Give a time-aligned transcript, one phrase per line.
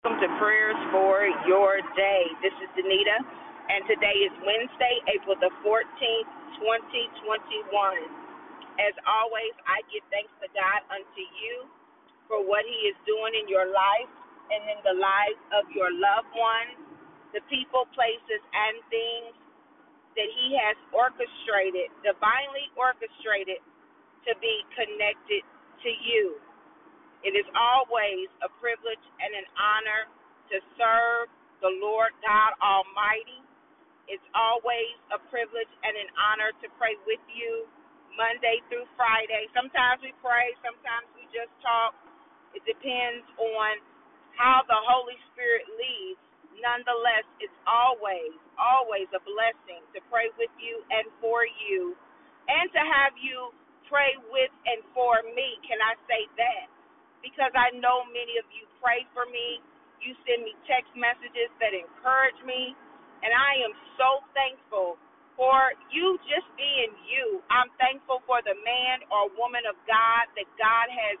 [0.00, 2.24] Welcome to prayers for your day.
[2.40, 3.20] This is Danita,
[3.68, 7.68] and today is Wednesday, April the 14th, 2021.
[8.80, 11.68] As always, I give thanks to God unto you
[12.32, 14.08] for what He is doing in your life
[14.48, 16.80] and in the lives of your loved ones,
[17.36, 19.36] the people, places, and things
[20.16, 23.60] that He has orchestrated, divinely orchestrated,
[24.24, 25.44] to be connected
[25.84, 26.40] to you.
[27.24, 30.02] It is always a privilege and an honor
[30.52, 31.28] to serve
[31.64, 33.42] the Lord God Almighty.
[34.10, 37.66] It's always a privilege and an honor to pray with you
[38.16, 39.46] Monday through Friday.
[39.54, 41.94] Sometimes we pray, sometimes we just talk.
[42.56, 43.72] It depends on
[44.34, 46.20] how the Holy Spirit leads.
[46.58, 51.96] Nonetheless, it's always, always a blessing to pray with you and for you,
[52.48, 53.52] and to have you
[53.88, 55.56] pray with and for me.
[55.68, 56.66] Can I say that?
[57.24, 59.60] Because I know many of you pray for me.
[60.00, 62.74] You send me text messages that encourage me,
[63.22, 64.96] and I am so thankful
[65.36, 67.40] for you just being you.
[67.52, 71.16] I'm thankful for the man or woman of God that God has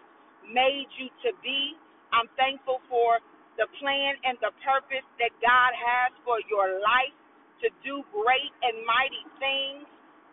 [0.48, 1.76] made you to be.
[2.12, 3.20] I'm thankful for
[3.60, 7.16] the plan and the purpose that God has for your life
[7.64, 9.84] to do great and mighty things,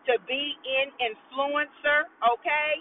[0.08, 2.80] to be an influencer, okay?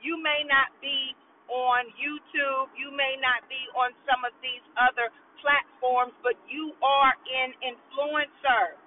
[0.00, 1.12] You may not be
[1.52, 2.72] on YouTube.
[2.80, 5.12] You may not be on some of these other
[5.44, 8.80] platforms, but you are an influencer.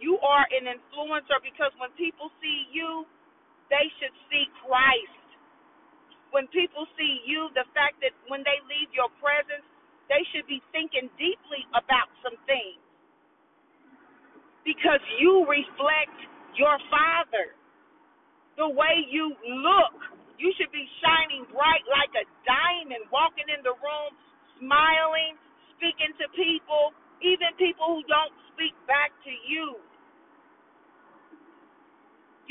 [0.00, 3.04] You are an influencer because when people see you,
[3.68, 5.20] they should see Christ.
[6.32, 9.64] When people see you, the fact that when they leave your presence,
[10.08, 12.80] they should be thinking deeply about some things
[14.64, 16.16] because you reflect
[16.56, 17.54] your Father.
[18.56, 19.96] The way you look
[20.42, 24.10] you should be shining bright like a diamond, walking in the room,
[24.58, 25.38] smiling,
[25.78, 26.90] speaking to people,
[27.22, 29.78] even people who don't speak back to you.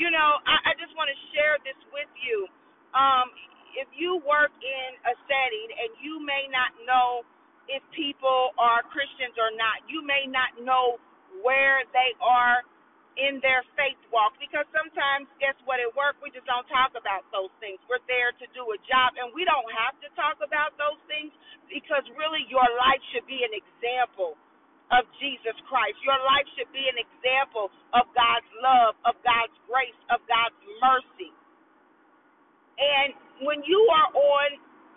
[0.00, 2.48] You know, I, I just want to share this with you.
[2.96, 3.28] Um,
[3.76, 7.24] if you work in a setting and you may not know
[7.68, 11.00] if people are Christians or not, you may not know
[11.44, 12.64] where they are
[13.20, 14.36] in their faith walk.
[14.40, 15.80] Because sometimes guess what?
[15.82, 17.80] At work we just don't talk about those things.
[17.88, 21.32] We're there to do a job and we don't have to talk about those things
[21.68, 24.36] because really your life should be an example
[24.92, 25.96] of Jesus Christ.
[26.04, 31.32] Your life should be an example of God's love of God's grace of God's mercy
[32.78, 33.12] and
[33.44, 34.48] when you are on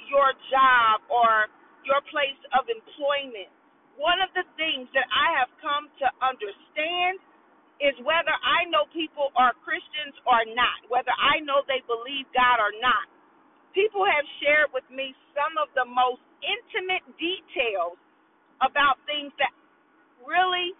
[0.07, 1.49] your job or
[1.83, 3.51] your place of employment
[3.97, 7.23] one of the things that I have come to understand
[7.79, 12.59] is whether I know people are Christians or not, whether I know they believe God
[12.59, 13.07] or not.
[13.75, 17.99] People have shared with me some of the most intimate details
[18.63, 19.51] about things that
[20.23, 20.75] really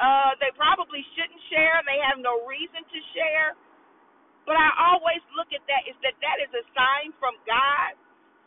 [0.00, 1.82] uh, they probably shouldn't share.
[1.86, 3.50] They have no reason to share.
[4.48, 7.96] But I always look at that is that that is a sign from God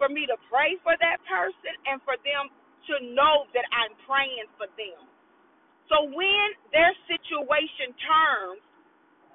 [0.01, 2.49] for me to pray for that person and for them
[2.89, 5.03] to know that I'm praying for them.
[5.89, 8.63] So when their situation turns,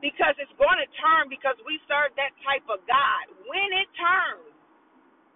[0.01, 4.55] because it's going to turn because we serve that type of God, when it turns,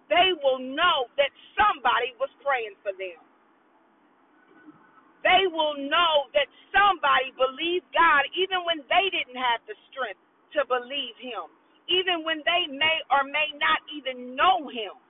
[0.07, 3.19] they will know that somebody was praying for them.
[5.23, 10.19] They will know that somebody believed God even when they didn't have the strength
[10.55, 11.51] to believe Him,
[11.91, 15.02] even when they may or may not even know Him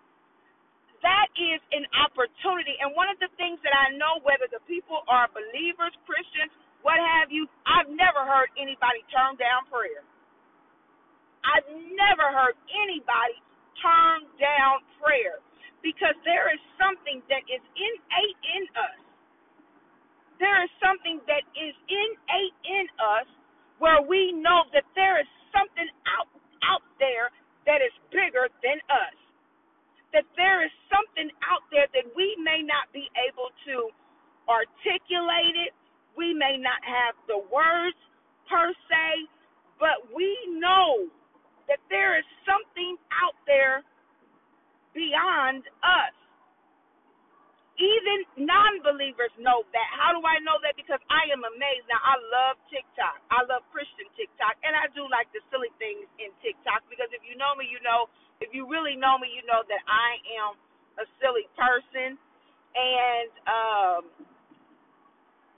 [1.04, 2.76] that is an opportunity.
[2.82, 6.98] And one of the things that I know, whether the people are believers, Christians, what
[7.00, 10.04] have you, I've never heard anybody turn down prayer.
[11.46, 13.38] I've never heard anybody
[13.84, 15.40] turn down prayer
[15.84, 19.00] because there is something that is innate in us.
[20.40, 23.28] There is something that is innate in us
[23.80, 25.88] where we know that there is something
[26.20, 26.30] out
[26.66, 27.30] out there
[27.68, 29.16] that is bigger than us
[30.14, 33.90] that there is something out there that we may not be able to
[34.50, 35.74] articulate it.
[36.18, 37.98] We may not have the words
[38.50, 39.08] per se,
[39.80, 41.10] but we know
[41.68, 43.84] that there is something out there
[44.94, 46.16] beyond us.
[47.82, 49.90] Even non believers know that.
[49.98, 50.78] How do I know that?
[50.78, 51.90] Because I am amazed.
[51.90, 53.18] Now, I love TikTok.
[53.34, 54.58] I love Christian TikTok.
[54.62, 57.82] And I do like the silly things in TikTok because if you know me, you
[57.82, 58.06] know
[58.44, 60.60] if you really know me, you know that I am
[61.00, 62.20] a silly person,
[62.76, 64.02] and um,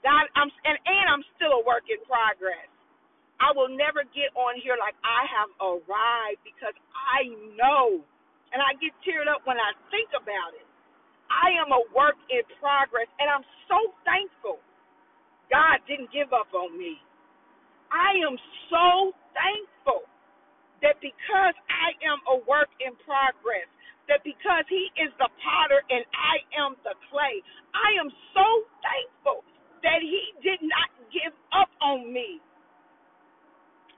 [0.04, 2.68] God, I'm and and I'm still a work in progress.
[3.40, 7.28] I will never get on here like I have arrived because I
[7.58, 8.02] know,
[8.52, 10.65] and I get teared up when I think about it.
[11.30, 14.60] I am a work in progress, and I'm so thankful
[15.50, 16.98] God didn't give up on me.
[17.92, 18.36] I am
[18.70, 20.06] so thankful
[20.82, 23.68] that because I am a work in progress,
[24.08, 27.42] that because He is the potter and I am the clay,
[27.74, 28.46] I am so
[28.82, 29.46] thankful
[29.82, 32.40] that He did not give up on me.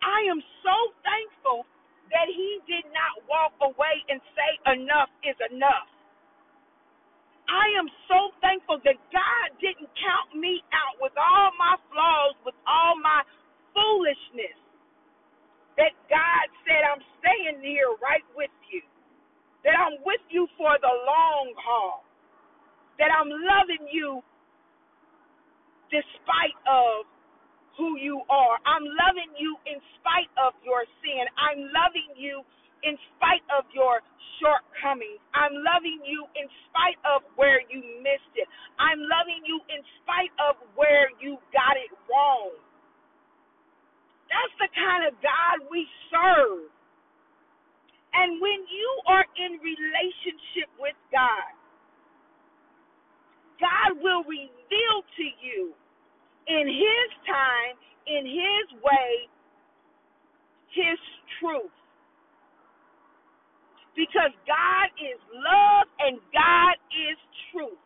[0.02, 1.66] I am so thankful
[2.12, 5.88] that He did not walk away and say, Enough is enough.
[7.68, 12.56] I am so thankful that God didn't count me out with all my flaws, with
[12.64, 13.20] all my
[13.76, 14.56] foolishness.
[15.76, 18.82] That God said, I'm staying here right with you.
[19.64, 22.04] That I'm with you for the long haul.
[22.98, 24.22] That I'm loving you
[25.92, 27.06] despite of
[27.78, 28.56] who you are.
[28.64, 31.26] I'm loving you in spite of your sin.
[31.36, 32.42] I'm loving you
[32.84, 34.00] in spite of your
[34.42, 35.20] shortcomings.
[35.34, 38.46] I'm loving you in spite of where you missed it.
[38.78, 42.54] I'm loving you in spite of where you got it wrong.
[44.28, 46.68] That's the kind of God we serve.
[48.14, 51.52] And when you are in relationship with God,
[53.60, 55.74] God will reveal to you
[56.48, 57.74] in His time,
[58.06, 59.28] in His way,
[60.74, 60.98] His
[61.40, 61.77] truth
[63.98, 67.18] because God is love and God is
[67.50, 67.82] truth.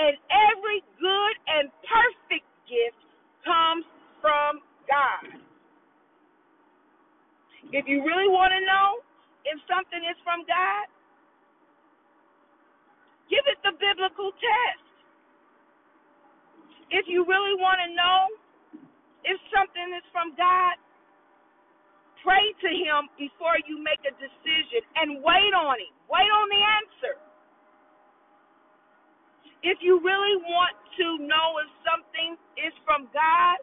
[0.00, 2.96] And every good and perfect gift
[3.44, 3.84] comes
[4.24, 5.36] from God.
[7.76, 9.04] If you really want to know
[9.44, 10.88] if something is from God,
[13.28, 14.84] give it the biblical test.
[16.88, 18.20] If you really want to know
[19.24, 20.80] if something is from God,
[22.24, 25.94] Pray to Him before you make a decision and wait on Him.
[26.08, 27.14] Wait on the answer.
[29.64, 33.58] If you really want to know if something is from God,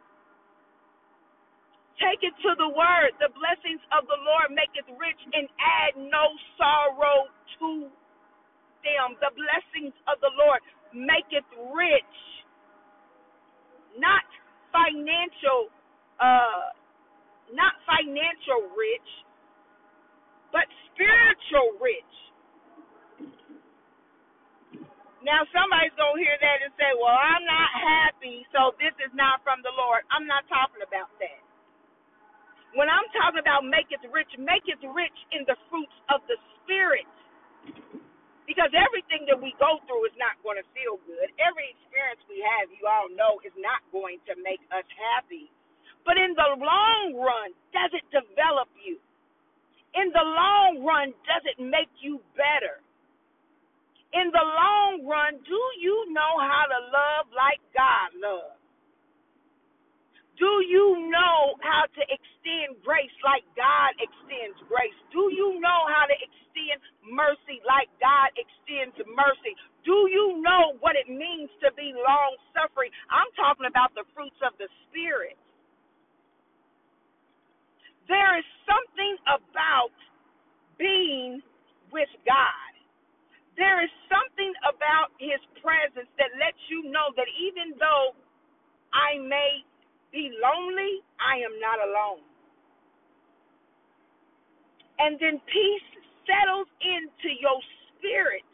[2.01, 3.13] take it to the Word.
[3.21, 6.25] The blessings of the Lord maketh rich and add no
[6.57, 7.29] sorrow
[7.61, 7.69] to
[8.85, 9.17] them.
[9.21, 10.61] The blessings of the Lord
[10.93, 12.15] maketh rich,
[13.99, 14.25] not
[14.73, 15.71] financial
[16.19, 16.70] uh,
[18.01, 19.09] financial rich,
[20.49, 22.13] but spiritual rich.
[25.21, 29.13] Now, somebody's going to hear that and say, Well, I'm not happy, so this is
[29.13, 30.01] not from the Lord.
[30.09, 31.41] I'm not talking about that.
[32.73, 36.39] When I'm talking about make it rich, make it rich in the fruits of the
[36.63, 37.05] Spirit.
[38.49, 41.29] Because everything that we go through is not going to feel good.
[41.39, 45.47] Every experience we have, you all know, is not going to make us happy.
[46.05, 48.97] But in the long run, does it develop you?
[49.93, 52.79] In the long run, does it make you better?
[54.13, 58.59] In the long run, do you know how to love like God loves?
[60.39, 64.95] Do you know how to extend grace like God extends grace?
[65.13, 69.53] Do you know how to extend mercy like God extends mercy?
[69.85, 72.89] Do you know what it means to be long suffering?
[73.13, 75.37] I'm talking about the fruits of the Spirit.
[78.11, 79.95] There is something about
[80.75, 81.39] being
[81.95, 82.71] with God.
[83.55, 88.15] There is something about His presence that lets you know that even though
[88.91, 89.63] I may
[90.11, 92.23] be lonely, I am not alone.
[94.99, 95.89] And then peace
[96.27, 97.59] settles into your
[97.97, 98.45] spirit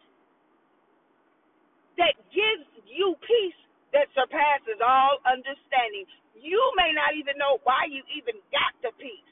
[1.97, 3.59] that gives you peace
[3.93, 6.05] that surpasses all understanding.
[6.37, 9.27] You may not even know why you even got the peace.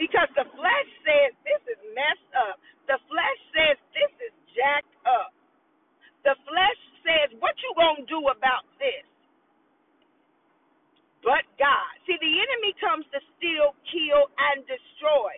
[0.00, 2.56] Because the flesh says this is messed up.
[2.88, 5.36] The flesh says this is jacked up.
[6.24, 9.04] The flesh says, What you gonna do about this?
[11.20, 11.92] But God.
[12.08, 15.32] See, the enemy comes to steal, kill, and destroy.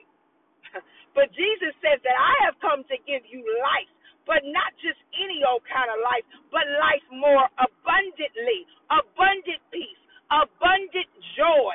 [1.18, 3.90] but Jesus says that I have come to give you life,
[4.30, 6.22] but not just any old kind of life,
[6.54, 8.62] but life more abundantly,
[8.94, 11.74] abundant peace, abundant joy.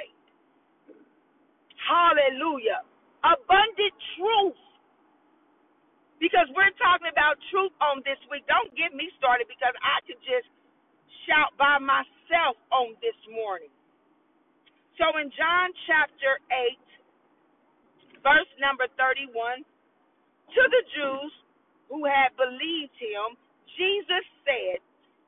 [1.88, 2.84] Hallelujah.
[3.24, 4.60] Abundant truth.
[6.20, 8.44] Because we're talking about truth on this week.
[8.50, 10.50] Don't get me started because I could just
[11.29, 13.70] shout by myself on this morning.
[14.98, 16.74] So in John chapter 8,
[18.25, 21.34] verse number 31, to the Jews
[21.94, 23.38] who had believed him,
[23.77, 24.82] Jesus said,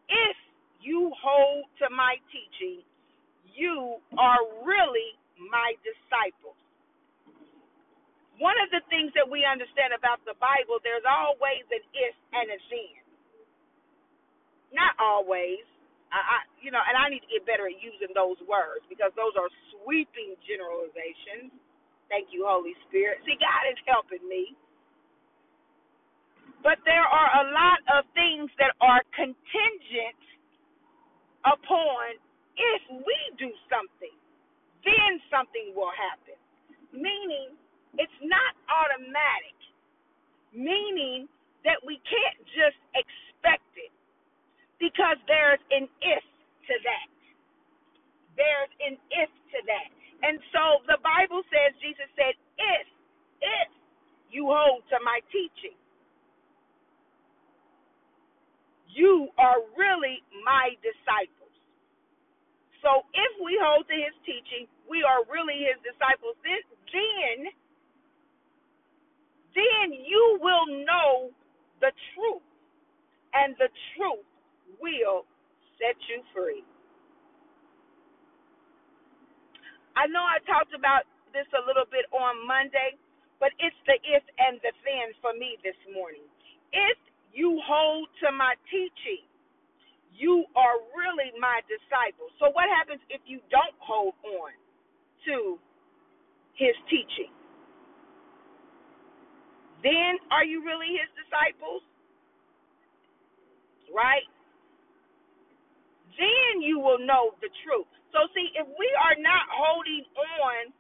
[0.10, 0.38] If
[0.82, 2.82] you hold to my teaching,
[3.54, 5.14] you are really
[5.52, 6.58] my disciples.
[8.40, 12.50] One of the things that we understand about the Bible, there's always an if and
[12.50, 12.98] a then.
[14.74, 15.62] not always.
[16.14, 19.12] I, I, you know, and I need to get better at using those words because
[19.20, 21.52] those are sweeping generalizations.
[22.08, 23.20] Thank you, Holy Spirit.
[23.28, 24.56] See, God is helping me.
[26.64, 30.20] But there are a lot of things that are contingent
[31.46, 32.20] upon
[32.58, 34.16] if we do something,
[34.86, 36.40] then something will happen.
[36.96, 37.56] Meaning,
[38.00, 39.59] it's not automatic.
[40.54, 41.28] Meaning
[41.66, 43.94] that we can't just expect it
[44.80, 46.24] because there's an if
[46.70, 47.10] to that.
[48.40, 49.90] There's an if to that.
[50.24, 52.86] And so the Bible says, Jesus said, if,
[53.44, 53.70] if
[54.32, 55.76] you hold to my teaching,
[58.90, 61.54] you are really my disciples.
[62.82, 66.36] So if we hold to his teaching, we are really his disciples.
[66.44, 67.38] Then, then,
[69.60, 71.32] then you will know
[71.82, 72.46] the truth,
[73.36, 74.28] and the truth
[74.80, 75.28] will
[75.80, 76.64] set you free.
[79.96, 81.04] I know I talked about
[81.36, 82.96] this a little bit on Monday,
[83.40, 86.26] but it's the if and the then for me this morning.
[86.72, 86.98] If
[87.34, 89.28] you hold to my teaching,
[90.16, 92.32] you are really my disciple.
[92.40, 94.52] So, what happens if you don't hold on
[95.28, 95.60] to
[96.56, 97.32] his teaching?
[99.84, 101.82] Then, are you really his disciples?
[103.94, 104.28] Right?
[106.20, 107.88] Then you will know the truth.
[108.12, 110.04] So, see, if we are not holding
[110.44, 110.74] on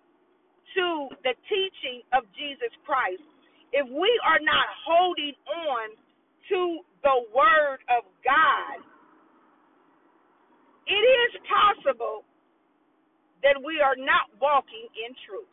[0.75, 3.23] to the teaching of Jesus Christ,
[3.71, 5.95] if we are not holding on
[6.49, 6.59] to
[7.03, 8.83] the Word of God,
[10.89, 12.25] it is possible
[13.43, 15.47] that we are not walking in truth.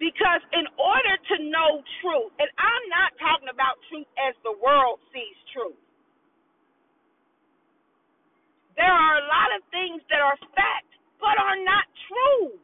[0.00, 4.98] Because in order to know truth, and I'm not talking about truth as the world
[5.14, 5.78] sees truth,
[8.78, 10.88] there are a lot of things that are fact
[11.20, 12.58] but are not true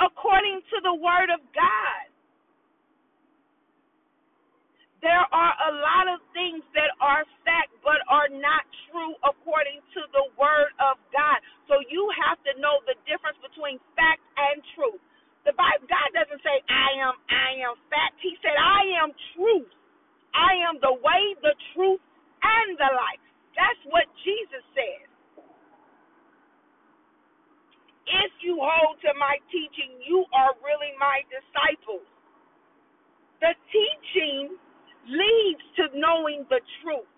[0.00, 2.06] according to the Word of God.
[5.02, 10.00] There are a lot of things that are fact but are not true according to
[10.12, 11.40] the Word of God.
[11.68, 15.00] So you have to know the difference between fact and truth.
[15.48, 18.20] The Bible, God doesn't say, I am, I am fact.
[18.20, 19.72] He said, I am truth.
[20.36, 22.02] I am the way, the truth,
[22.44, 23.24] and the life.
[23.56, 25.04] That's what Jesus said.
[28.08, 32.06] If you hold to my teaching, you are really my disciples.
[33.40, 34.56] The teaching
[35.08, 37.08] leads to knowing the truth.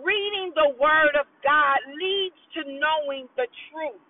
[0.00, 4.02] Reading the Word of God leads to knowing the truth.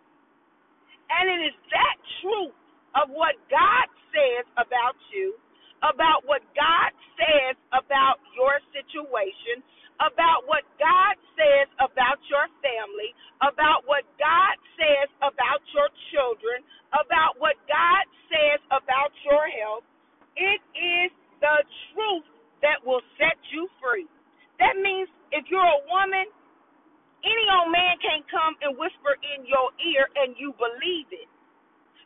[1.11, 2.57] And it is that truth
[2.97, 5.37] of what God says about you,
[5.83, 9.61] about what God says about your situation,
[10.03, 17.39] about what God says about your family, about what God says about your children, about
[17.39, 19.87] what God says about your health.
[20.35, 21.59] It is the
[21.95, 22.27] truth
[22.67, 24.09] that will set you free.
[24.59, 26.27] That means if you're a woman,
[27.23, 31.31] any old man can't come and whisper in your ear and you believe it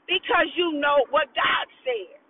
[0.09, 2.21] because you know what God said.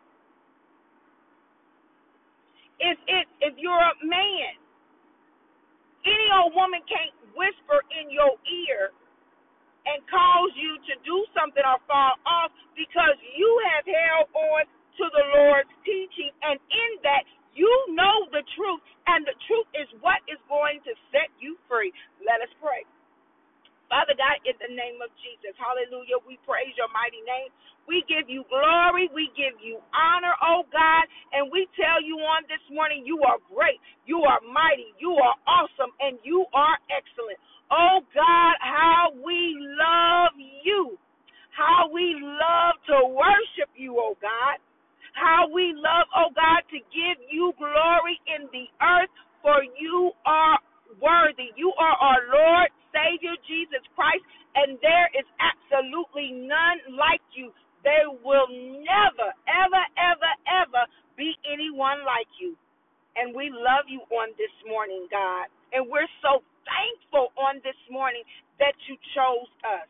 [2.81, 4.59] If it if you're a man,
[6.07, 8.95] any old woman can't whisper in your ear
[9.89, 14.63] and cause you to do something or fall off because you have held on
[15.01, 17.25] to the Lord's teaching, and in that
[17.57, 21.93] you know the truth, and the truth is what is going to set you free.
[22.21, 22.85] Let us pray.
[23.93, 27.53] Father God, in the name of Jesus, hallelujah, we praise your mighty name.
[27.85, 29.13] We give you glory.
[29.13, 31.05] We give you honor, oh God.
[31.37, 33.77] And we tell you on this morning, you are great.
[34.09, 34.97] You are mighty.
[34.97, 35.93] You are awesome.
[36.01, 37.37] And you are excellent.
[37.69, 40.33] Oh God, how we love
[40.65, 40.97] you.
[41.53, 44.61] How we love to worship you, oh God.
[45.17, 49.13] How we love, oh God, to give you glory in the earth,
[49.43, 50.59] for you are
[51.01, 51.53] worthy.
[51.57, 54.25] You are our Lord, Savior, Jesus Christ,
[54.57, 57.53] and there is absolutely none like you.
[57.85, 60.83] There will never, ever, ever, ever
[61.17, 62.57] be anyone like you.
[63.17, 65.49] And we love you on this morning, God.
[65.73, 68.23] And we're so thankful on this morning
[68.61, 69.89] that you chose us.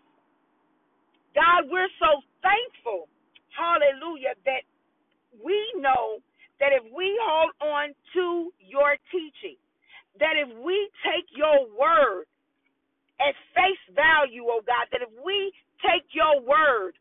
[1.35, 3.09] God, we're so thankful,
[3.53, 4.65] hallelujah, that
[5.45, 6.19] we know
[6.61, 9.59] that if we hold on to your teaching,
[10.21, 12.25] that if we take your word
[13.21, 15.53] at face value, oh God, that if we
[15.85, 16.97] take your word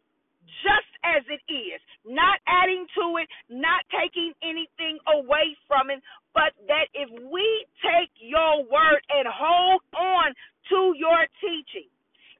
[0.63, 6.01] just as it is, not adding to it, not taking anything away from it,
[6.33, 7.45] but that if we
[7.81, 10.33] take your word and hold on
[10.69, 11.89] to your teaching,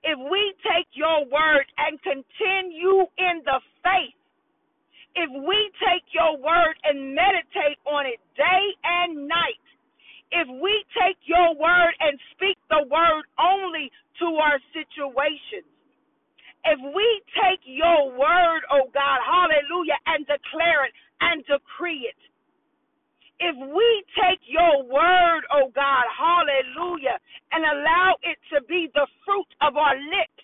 [0.03, 4.15] if we take your word and continue in the faith,
[5.15, 9.63] if we take your word and meditate on it day and night,
[10.31, 15.67] if we take your word and speak the word only to our situations,
[16.65, 17.07] if we
[17.38, 22.19] take your word, oh God, hallelujah, and declare it and decree it,
[23.39, 27.19] if we take your word, oh God, hallelujah,
[27.53, 30.43] and allow it to be the fruit of our lips,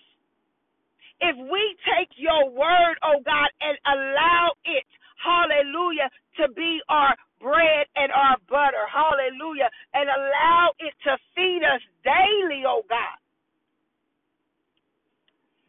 [1.20, 4.86] if we take your word, oh God, and allow it,
[5.22, 11.82] hallelujah, to be our bread and our butter, hallelujah, and allow it to feed us
[12.04, 13.18] daily, oh God,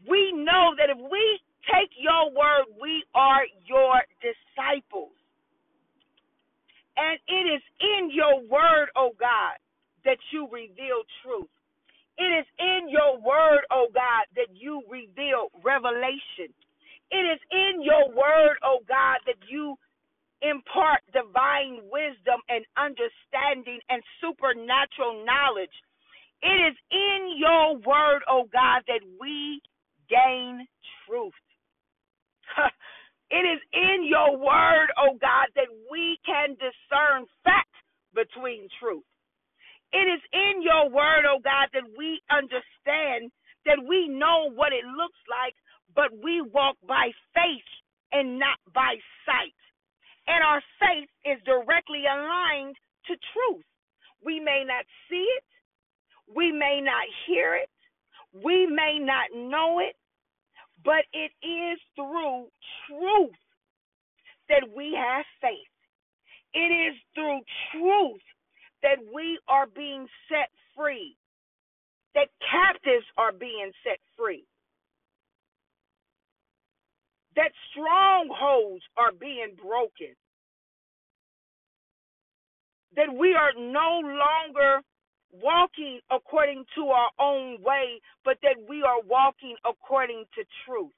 [0.09, 1.39] we know that if we
[1.71, 5.15] take your word, we are your disciples.
[7.13, 9.58] And it is in your word, oh God,
[10.05, 11.50] that you reveal truth.
[12.17, 16.53] It is in your word, oh God, that you reveal revelation.
[17.12, 19.75] It is in your word, oh God, that you
[20.41, 25.74] impart divine wisdom and understanding and supernatural knowledge.
[26.43, 29.62] It is in your word, oh God, that we
[30.10, 30.67] gain
[31.08, 31.34] truth.
[33.33, 37.73] it is in your word, oh God, that we can discern fact
[38.13, 39.03] between truth.
[39.91, 43.33] It is in your word, oh God, that we understand,
[43.65, 45.55] that we know what it looks like,
[45.95, 47.69] but we walk by faith
[48.13, 49.57] and not by sight.
[50.27, 52.77] And our faith is directly aligned
[53.09, 53.65] to truth.
[54.23, 55.45] We may not see it,
[56.29, 57.69] we may not hear it,
[58.45, 59.95] we may not know it,
[60.83, 62.47] but it is through
[62.87, 63.39] truth
[64.49, 65.71] that we have faith.
[66.53, 68.21] It is through truth
[68.83, 71.15] that we are being set free,
[72.15, 74.46] that captives are being set free,
[77.35, 80.13] that strongholds are being broken,
[82.96, 84.81] that we are no longer
[85.63, 90.91] walking according to our own way, but that we are walking according to truth.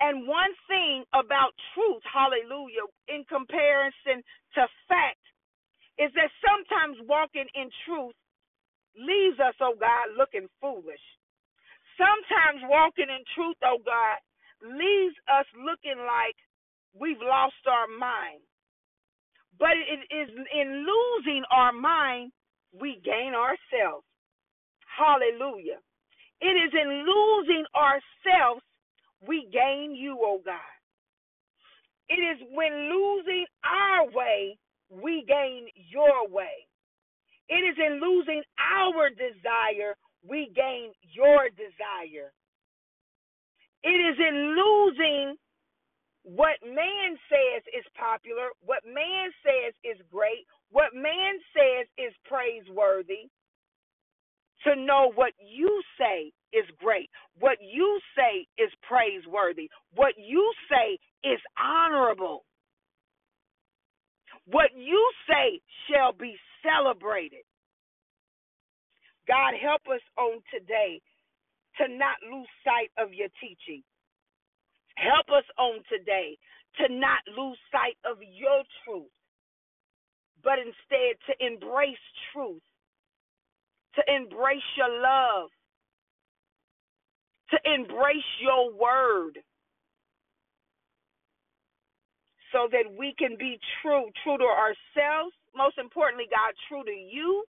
[0.00, 4.22] And one thing about truth, hallelujah, in comparison
[4.54, 5.20] to fact,
[5.98, 8.16] is that sometimes walking in truth
[8.96, 11.04] leaves us, oh God, looking foolish.
[11.98, 14.16] Sometimes walking in truth, oh God,
[14.64, 16.36] leaves us looking like
[16.96, 18.40] we've lost our mind.
[19.58, 22.32] But it is in losing our mind
[22.72, 24.04] we gain ourselves.
[24.86, 25.78] Hallelujah.
[26.40, 28.62] It is in losing ourselves
[29.26, 30.74] we gain you, oh God.
[32.08, 34.58] It is when losing our way
[34.90, 36.66] we gain your way.
[37.48, 39.94] It is in losing our desire
[40.26, 42.32] we gain your desire.
[43.82, 45.36] It is in losing
[46.22, 53.30] what man says is popular, what man says is great, what man says is praiseworthy,
[54.64, 60.98] to know what you say is great, what you say is praiseworthy, what you say
[61.24, 62.44] is honorable.
[64.46, 67.44] What you say shall be celebrated.
[69.28, 71.00] God, help us on today
[71.78, 73.82] to not lose sight of your teaching.
[74.96, 76.36] Help us on today
[76.78, 79.12] to not lose sight of your truth,
[80.42, 82.00] but instead to embrace
[82.32, 82.62] truth,
[83.94, 85.50] to embrace your love,
[87.50, 89.38] to embrace your word,
[92.52, 97.44] so that we can be true, true to ourselves, most importantly, God, true to you,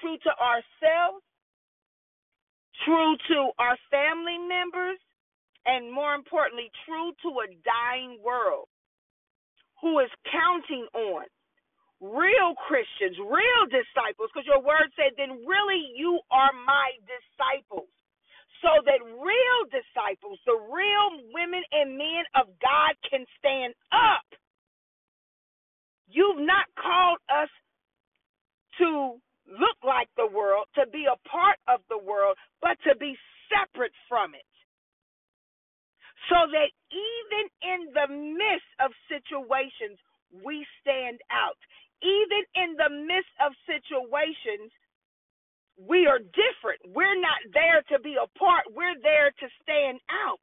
[0.00, 1.22] true to ourselves,
[2.84, 4.98] true to our family members,
[5.66, 8.66] and more importantly, true to a dying world
[9.82, 11.24] who is counting on
[12.00, 17.90] real Christians, real disciples, because your word said, then really you are my disciples
[18.62, 24.26] so that real disciples, the real women and men of God, can stand up.
[26.10, 27.50] You've not called us
[28.78, 33.14] to look like the world, to be a part of the world, but to be
[33.46, 34.46] separate from it.
[36.28, 39.96] So that even in the midst of situations,
[40.44, 41.56] we stand out.
[42.02, 44.70] Even in the midst of situations,
[45.78, 46.82] we are different.
[46.94, 48.66] We're not there to be apart.
[48.74, 50.42] We're there to stand out.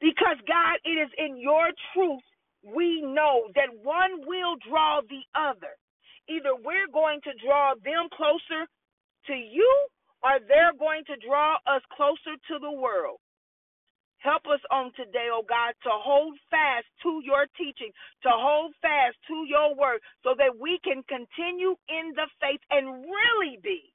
[0.00, 2.24] Because God, it is in your truth
[2.62, 5.74] we know that one will draw the other.
[6.28, 8.66] Either we're going to draw them closer
[9.26, 9.70] to you
[10.22, 13.18] or they're going to draw us closer to the world.
[14.18, 19.16] Help us on today, oh God, to hold fast to your teaching, to hold fast
[19.28, 23.92] to your word, so that we can continue in the faith and really be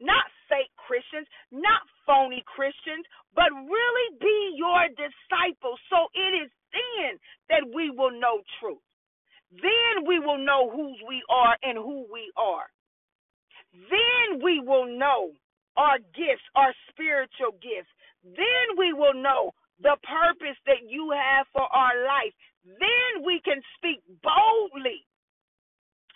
[0.00, 3.04] not fake Christians, not phony Christians,
[3.36, 5.78] but really be your disciples.
[5.92, 7.20] So it is then
[7.52, 8.82] that we will know truth.
[9.52, 12.66] Then we will know whose we are and who we are.
[13.74, 15.32] Then we will know
[15.76, 17.92] our gifts, our spiritual gifts.
[18.24, 22.34] Then we will know the purpose that you have for our life.
[22.64, 25.06] Then we can speak boldly.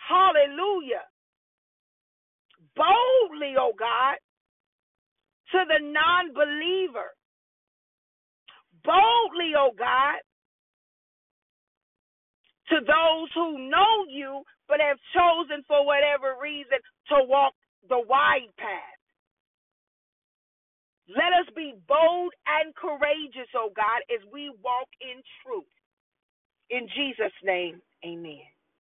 [0.09, 1.09] Hallelujah.
[2.77, 4.17] Boldly, oh God,
[5.53, 7.15] to the non believer.
[8.85, 10.21] Boldly, oh God,
[12.69, 17.55] to those who know you but have chosen for whatever reason to walk
[17.89, 18.94] the wide path.
[21.09, 25.69] Let us be bold and courageous, oh God, as we walk in truth.
[26.71, 28.54] In Jesus' name, amen.